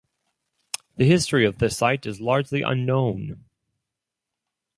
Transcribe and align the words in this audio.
The 0.97 1.05
history 1.05 1.45
of 1.45 1.59
this 1.59 1.77
site 1.77 2.07
is 2.07 2.19
largely 2.19 2.63
unknown. 2.63 3.45